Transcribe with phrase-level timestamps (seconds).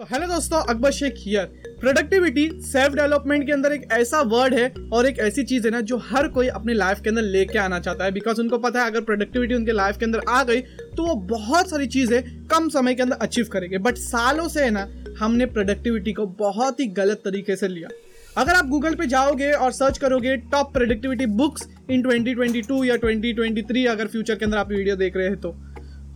[0.00, 1.44] तो हेलो दोस्तों, Akbar Shaikh here
[1.80, 5.80] productivity self development के अंदर एक ऐसा वर्ड है और एक ऐसी चीज़ है ना
[5.80, 8.86] जो हर कोई अपनी लाइफ के अंदर लेके आना चाहता है। बिकॉज़ उनको पता है,
[8.86, 10.60] अगर प्रोडक्टिविटी उनके लाइफ के अंदर आ गई
[10.96, 14.70] तो वो बहुत सारी चीज़ें कम समय के अंदर अचीव करेंगे। बट सालों से है
[14.70, 14.86] ना,
[15.18, 17.88] हमने प्रोडक्टिविटी को बहुत ही गलत तरीके से लिया।
[18.36, 23.86] अगर आप गूगल पे जाओगे और सर्च करोगे टॉप प्रोडक्टिविटी बुक्स इन 2022 या 2023
[23.88, 25.56] अगर फ्यूचर के अंदर आप वीडियो देख रहे हैं तो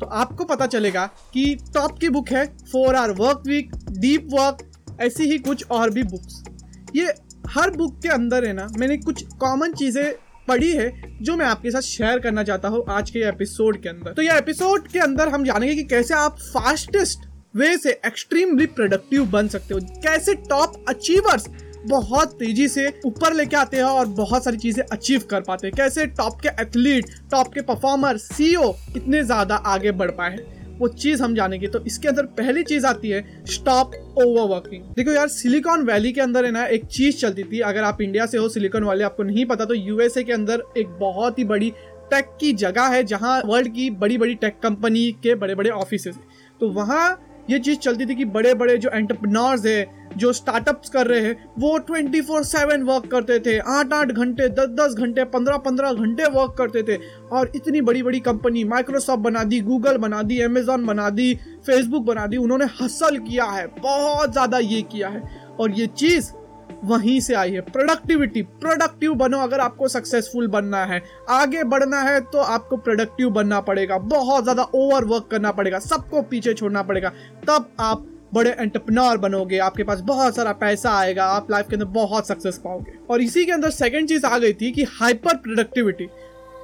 [0.01, 4.99] तो आपको पता चलेगा कि टॉप की बुक है four hour work week deep work
[5.01, 6.43] ऐसी ही कुछ और भी बुक्स
[6.97, 7.15] ये
[7.49, 10.13] हर बुक के अंदर है ना, मैंने कुछ कॉमन चीज़ें
[10.49, 10.91] पढ़ी है
[11.23, 14.37] जो मैं आपके साथ शेयर करना चाहता हूँ आज के एपिसोड के अंदर। तो ये
[14.39, 17.27] एपिसोड के अंदर हम जानेंगे कि कैसे आप फास्टेस्ट
[17.57, 21.49] वे से एक्सट्रीमली प्रोडक्टिव बन सकते हो। कैसे टॉप अचीवर्स
[21.87, 25.75] बहुत तेज़ी से ऊपर लेके आते हैं और बहुत सारी चीज़ें अचीव कर पाते हैं।
[25.77, 30.57] कैसे टॉप के एथलीट टॉप के परफॉर्मर सीईओ इतने ज़्यादा आगे बढ़ पाए हैं?
[30.79, 35.29] वो चीज़ हम जानेंगे। तो इसके अंदर पहली चीज़ आती है स्टॉप ओवरवर्किंग देखो यार
[35.29, 38.49] सिलिकॉन वैली के अंदर है ना, एक चीज़ चलती थी। अगर आप इंडिया से हो
[38.49, 41.71] सिलिकॉन वैली आपको नहीं पता तो यूएसए के अंदर एक बहुत ही बड़ी
[42.11, 46.07] टेक की जगह है, जहाँ वर्ल्ड की बड़ी बड़ी टेक कंपनी के बड़े बड़े ऑफ़िस
[46.61, 47.19] तो वहाँ
[47.51, 51.49] ये चीज़ चलती थी कि बड़े बड़े जो एंटरप्रेन्योर्स है जो स्टार्टअप्स कर रहे हैं,
[51.59, 55.93] वो ट्वेंटी फोर सेवन वर्क करते थे। आठ आठ घंटे, दस दस घंटे, पंद्रह पंद्रह
[55.95, 56.97] घंटे वर्क करते थे।
[57.33, 61.35] और इतनी बड़ी बड़ी कंपनी माइक्रोसॉफ्ट बना दी गूगल बना दी अमेजोन बना दी
[61.67, 65.23] फेसबुक बना दी, उन्होंने हसल किया है, बहुत ज़्यादा ये किया है।
[65.61, 66.33] और ये चीज़
[66.85, 72.21] वहीं से आई है। प्रोडक्टिविटी प्रोडक्टिव बनो अगर आपको सक्सेसफुल बनना है। आगे बढ़ना है
[72.23, 77.13] तो आपको प्रोडक्टिव बनना पड़ेगा। बहुत ज़्यादा ओवर वर्क करना पड़ेगा। सबको पीछे छोड़ना पड़ेगा।
[77.49, 81.87] तब आप बड़े एंटरप्रनर बनोगे, आपके पास बहुत सारा पैसा आएगा, आप लाइफ के अंदर
[81.87, 86.09] बहुत सक्सेस पाओगे। और इसी के अंदर सेकेंड चीज़ आ गई थी कि हाइपर प्रोडक्टिविटी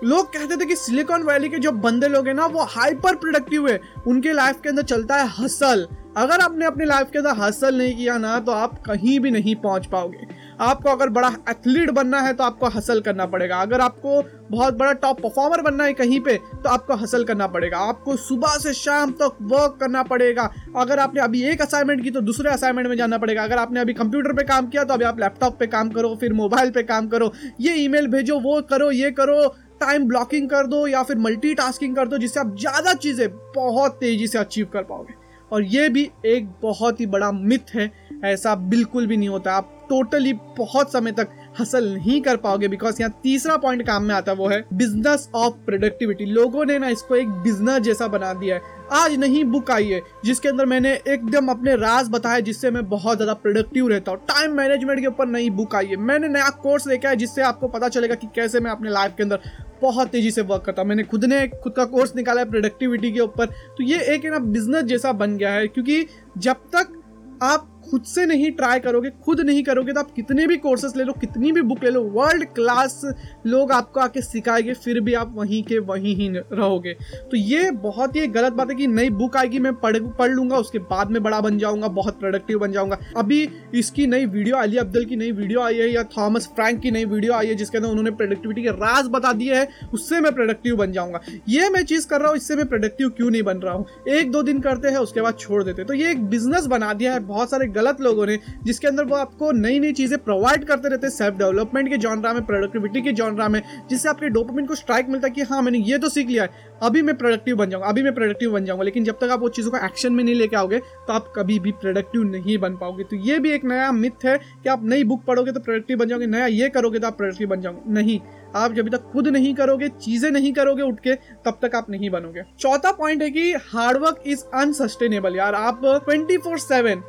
[0.05, 3.69] लोग कहते थे कि सिलिकॉन वैली के जो बंदे लोग हैं ना, वो हाइपर प्रोडक्टिव
[3.69, 7.79] है। उनके लाइफ के अंदर चलता है हसल अगर आपने अपनी लाइफ के अंदर हासिल
[7.79, 10.27] नहीं किया ना तो आप कहीं भी नहीं पहुँच पाओगे।
[10.61, 14.93] आपको अगर बड़ा एथलीट बनना है तो आपको हसल करना पड़ेगा। अगर आपको बहुत बड़ा
[14.95, 19.13] टॉप परफॉर्मर बनना है कहीं पे तो आपको हसल करना पड़ेगा। आपको सुबह से शाम
[19.13, 22.97] तक तो वर्क करना पड़ेगा। अगर आपने अभी एक असाइनमेंट की तो दूसरे असाइनमेंट में
[22.97, 25.91] जाना पड़ेगा। अगर आपने अभी कंप्यूटर पे काम किया तो अभी आप लैपटॉप पे काम
[25.91, 30.48] करो, फिर मोबाइल पे काम करो। ये ईमेल भेजो, वो करो, ये करो। टाइम ब्लॉकिंग
[30.50, 34.67] कर दो या फिर मल्टी कर दो, जिससे आप ज़्यादा चीज़ें बहुत तेज़ी से अचीव
[34.72, 37.90] कर पाओगे। और ये भी एक बहुत ही बड़ा मिथ है,
[38.24, 43.01] ऐसा बिल्कुल भी नहीं होता। आप टोटली बहुत समय तक हासिल नहीं कर पाओगे बिकॉज़
[43.01, 46.89] यहाँ तीसरा पॉइंट काम में आता है, वो है बिज़नेस ऑफ़ प्रोडक्टिविटी लोगों ने ना
[46.89, 50.93] इसको एक बिज़नेस जैसा बना दिया है। आज नहीं बुक आई है, जिसके अंदर मैंने
[51.09, 55.27] एकदम अपने राज बताया जिससे मैं बहुत ज़्यादा प्रोडक्टिव रहता हूँ। टाइम मैनेजमेंट के ऊपर
[55.29, 58.61] नई बुक आई है। मैंने नया कोर्स लेके आया जिससे आपको पता चलेगा कि कैसे
[58.61, 59.41] मैं अपने लाइफ के अंदर
[59.83, 63.13] बहुत तेज़ी से वर्क करता हूँ। मैंने खुद ने खुद का कोर्स निकाला है प्रोडक्टिविटी
[63.13, 66.07] के ऊपर। तो ये एक ना बिज़नेस जैसा बन गया है, क्योंकि
[66.39, 67.01] जब तक
[67.43, 71.05] आप खुद से नहीं ट्राई करोगे, खुद नहीं करोगे तो आप कितने भी कोर्सेस ले
[71.05, 73.00] लो, कितनी भी बुक ले लो वर्ल्ड क्लास
[73.46, 76.92] लोग आपको आके सिखाएँगे, फिर भी आप वहीं के वहीं ही रहोगे।
[77.30, 80.56] तो ये बहुत ही गलत बात है कि नई बुक आएगी, मैं पढ़ पढ़ लूँगा,
[80.56, 84.77] उसके बाद में बड़ा बन जाऊँगा, बहुत प्रोडक्टिव बन जाऊँगा। अभी इसकी नई वीडियो अली
[84.77, 87.78] अब्दुल की नई वीडियो आई है, या थॉमस फ्रैंक की नई वीडियो आई है, जिसके
[87.78, 91.84] अंदर उन्होंने प्रोडक्टिविटी के राज बता दिए है, उससे मैं प्रोडक्टिव बन जाऊँगा। ये मैं
[91.84, 93.86] चीज़ कर रहा हूँ, इससे मैं प्रोडक्टिव क्यों नहीं बन रहा हूँ?
[94.08, 97.12] एक दो दिन करते हैं, उसके बाद छोड़ देते तो ये एक बिज़नेस बना दिया
[97.12, 100.89] है, बहुत सारे गलत लोगों ने, जिसके अंदर वो आपको नई नई चीज़ें प्रोवाइड करते
[100.89, 104.74] रहते हैं सेल्फ डेवलपमेंट के जॉनरा में प्रोडक्टिविटी के जॉनरा में, जिससे आपके डोपामिन को
[104.74, 107.70] स्ट्राइक मिलता है कि हाँ मैंने ये तो सीख लिया है, अभी मैं प्रोडक्टिव बन
[107.70, 110.23] जाऊँगा, अभी मैं प्रोडक्टिव बन जाऊँगा, लेकिन जब तक आप वो चीज़ों को एक्शन में
[110.24, 113.64] नहीं लेके आओगे तो आप कभी भी प्रोडक्टिव नहीं बन पाओगे। तो ये भी एक
[113.64, 116.98] नया मिथ है कि आप नई बुक पढ़ोगे तो प्रोडक्टिव बन जाओगे, नया ये करोगे
[116.98, 118.18] तो आप प्रोडक्टिव बन जाओगे। नहीं,
[118.57, 122.11] आप जब तक खुद नहीं करोगे, चीज़ें नहीं करोगे उठ के, तब तक आप नहीं
[122.11, 127.02] बनोगे। चौथा पॉइंट है कि हार्डवर्क इज़ अनसस्टेनेबल यार, आप twenty four seven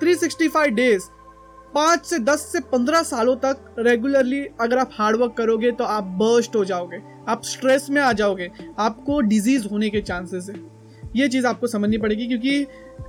[0.00, 1.08] three sixty five days
[1.74, 6.56] पाँच से दस से पंद्रह सालों तक रेगुलरली अगर आप हार्डवर्क करोगे तो आप बर्स्ट
[6.56, 10.54] हो जाओगे, आप स्ट्रेस में आ जाओगे, आपको डिज़ीज़ होने के चांसेस है।
[11.16, 12.66] ये चीज़ आपको समझनी पड़ेगी क्योंकि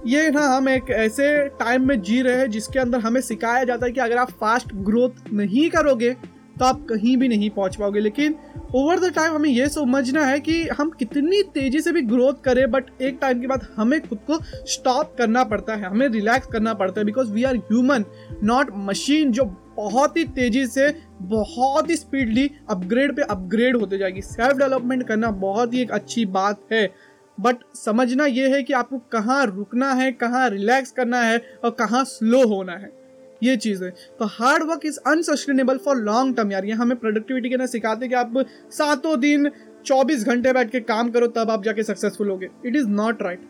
[0.08, 3.86] ये ना हम एक ऐसे टाइम में जी रहे हैं जिसके अंदर हमें सिखाया जाता
[3.86, 6.16] है कि अगर आप फास्ट ग्रोथ नहीं करोगे
[6.60, 8.36] तो आप कहीं भी नहीं पहुँच पाओगे। लेकिन
[8.76, 12.70] ओवर द टाइम हमें यह समझना है कि हम कितनी तेज़ी से भी ग्रोथ करें
[12.72, 16.74] बट एक टाइम के बाद हमें खुद को स्टॉप करना पड़ता है, हमें रिलैक्स करना
[16.74, 18.06] पड़ता है because we are human
[18.44, 19.46] not machine जो
[19.78, 20.90] बहुत ही तेज़ी से,
[21.22, 26.26] बहुत ही स्पीडली अपग्रेड पे अपग्रेड होते जाएगी। सेल्फ डेवलपमेंट करना बहुत ही एक अच्छी
[26.28, 26.90] बात है
[27.38, 32.04] बट समझना यह है कि आपको कहाँ रुकना है, कहाँ रिलैक्स करना है और कहाँ
[32.06, 32.99] स्लो होना है।
[33.42, 33.90] ये चीज़ है।
[34.20, 38.08] तो hard work is unsustainable for long term यार। ये हमें प्रोडक्टिविटी के ना सिखाते
[38.08, 38.34] कि आप
[38.72, 39.52] सातों दिन
[39.86, 43.42] चौबीस घंटे बैठ के काम करो, तब आप जाके सक्सेसफुल होगे। It is not right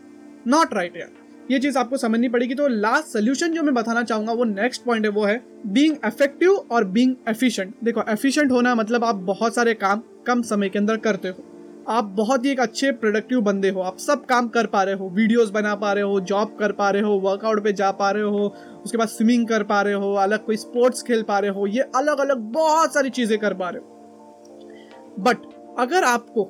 [0.48, 1.10] not right यार।
[1.52, 5.06] ये चीज़ आपको समझनी पड़ेगी। तो लास्ट सोल्यूशन जो मैं बताना चाहूँगा, वो नेक्स्ट पॉइंट
[5.06, 9.74] है, वो है बींग इफ़ेक्टिव और बींग एफिशिएंट देखो एफिशिएंट होना मतलब आप बहुत सारे
[9.76, 11.46] काम कम समय के अंदर करते हो।
[11.90, 15.08] आप बहुत ही एक अच्छे प्रोडक्टिव बंदे हो। आप सब काम कर पा रहे हो
[15.10, 18.24] वीडियोस बना पा रहे हो जॉब कर पा रहे हो वर्कआउट पे जा पा रहे
[18.24, 18.54] हो,
[18.86, 21.82] उसके बाद स्विमिंग कर पा रहे हो, अलग कोई स्पोर्ट्स खेल पा रहे हो, ये
[21.96, 23.88] अलग अलग बहुत सारी चीज़ें कर पा रहे हो।
[25.20, 25.38] बट
[25.80, 26.44] अगर आपको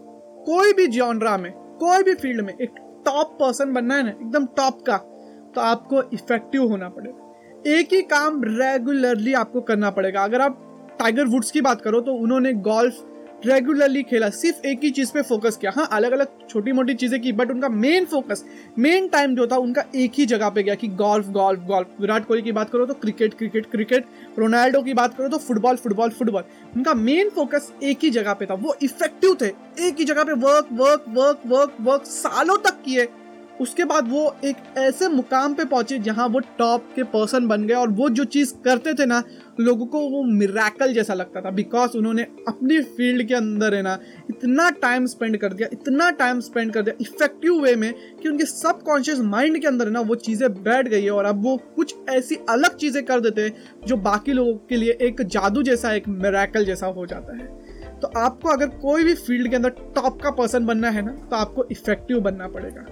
[0.45, 2.75] कोई भी जॉनरा में, कोई भी फ़ील्ड में एक
[3.05, 4.97] टॉप पर्सन बनना है ना, एकदम टॉप का
[5.55, 10.65] तो आपको इफ़ेक्टिव होना पड़ेगा। एक ही काम रेगुलरली आपको करना पड़ेगा। अगर आप
[10.99, 13.05] टाइगर वुड्स की बात करो तो उन्होंने गोल्फ
[13.45, 17.19] रेगुलरली खेला, सिर्फ़ एक ही चीज़ पे फोकस किया। हाँ अलग अलग छोटी मोटी चीज़ें
[17.21, 18.43] की बट उनका मेन फोकस
[18.79, 22.25] मेन टाइम जो था, उनका एक ही जगह पे गया कि golf golf golf Virat
[22.25, 24.05] Kohli की बात करो तो क्रिकेट क्रिकेट क्रिकेट
[24.39, 26.43] रोनाल्डो की बात करो तो फुटबॉल फुटबॉल फुटबॉल
[26.75, 29.47] उनका मेन फोकस एक ही जगह पे था। वो इफ़ेक्टिव थे।
[29.87, 33.07] एक ही जगह पे work work work work work सालों तक किए।
[33.59, 37.73] उसके बाद वो एक ऐसे मुकाम पे पहुँचे जहाँ वो टॉप के पर्सन बन गए
[37.73, 39.21] और वो जो चीज़ करते थे ना,
[39.59, 43.97] लोगों को वो मिराकल जैसा लगता था बिकॉज़ उन्होंने अपनी फ़ील्ड के अंदर है ना,
[44.29, 48.45] इतना टाइम स्पेंड कर दिया, इतना टाइम स्पेंड कर दिया इफ़ेक्टिव वे में कि उनके
[48.45, 51.95] सबकॉन्शियस माइंड के अंदर है ना, वो चीज़ें बैठ गई है और अब वो कुछ
[52.09, 56.07] ऐसी अलग चीज़ें कर देते हैं जो बाकी लोगों के लिए एक जादू जैसा, एक
[56.07, 57.57] मिराकल जैसा हो जाता है।
[57.99, 61.35] तो आपको अगर कोई भी फ़ील्ड के अंदर टॉप का पर्सन बनना है ना तो
[61.35, 62.85] आपको इफ़ेक्टिव बनना पड़ेगा।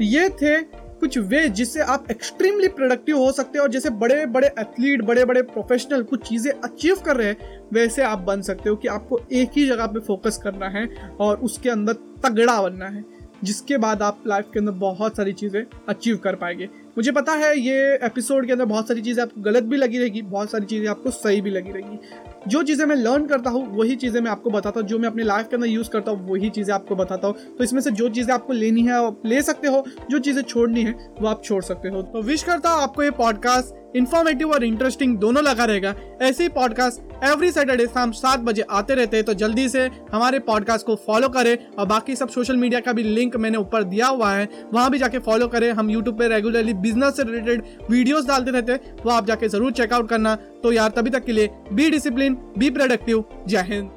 [0.00, 0.56] तो ये थे
[1.00, 5.24] कुछ वे जिससे आप एक्सट्रीमली प्रोडक्टिव हो सकते हैं और जैसे बड़े बड़े एथलीट बड़े
[5.24, 9.20] बड़े प्रोफेशनल कुछ चीज़ें अचीव कर रहे हैं, वैसे आप बन सकते हो कि आपको
[9.32, 10.88] एक ही जगह पे फोकस करना है
[11.20, 11.92] और उसके अंदर
[12.24, 13.04] तगड़ा बनना है,
[13.44, 17.56] जिसके बाद आप लाइफ के अंदर बहुत सारी चीज़ें अचीव कर पाएँगे। मुझे पता है
[17.58, 20.88] ये एपिसोड के अंदर बहुत सारी चीज़ें आपको गलत भी लगी रहेगी, बहुत सारी चीज़ें
[20.88, 21.98] आपको सही भी लगी रहेगी।
[22.48, 25.22] जो चीज़ें मैं लर्न करता हूँ, वही चीज़ें मैं आपको बताता हूँ। जो मैं अपनी
[25.22, 28.08] लाइफ के अंदर यूज़ करता हूँ, वही चीज़ें आपको बताता हूँ। तो इसमें से जो
[28.08, 31.62] चीज़ें आपको लेनी है, आप ले सकते हो। जो चीज़ें छोड़नी है, वो आप छोड़
[31.64, 35.94] सकते हो। तो विश करता हूँ आपको ये पॉडकास्ट इन्फॉर्मेटिव और इंटरेस्टिंग दोनों लगा रहेगा।
[36.22, 40.38] ऐसे ही पॉडकास्ट एवरी सैटरडे शाम सात बजे आते रहते हैं तो जल्दी से हमारे
[40.40, 44.06] पॉडकास्ट को फॉलो करें। और बाकी सब सोशल मीडिया का भी लिंक मैंने ऊपर दिया
[44.08, 48.26] हुआ है, वहाँ भी जाके फॉलो करें। हम यूट्यूब पे रेगुलरली बिज़नेस से रिलेटेड वीडियोस
[48.26, 51.50] डालते रहते हैं, वो आप जाके ज़रूर चेकआउट करना। तो यार तभी तक के लिए
[51.72, 53.90] बी डिसिप्लिन बी प्रोडक्टिव जय हिंद।